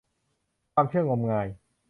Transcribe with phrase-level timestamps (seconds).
[0.73, 1.47] ความเชื่องมงาย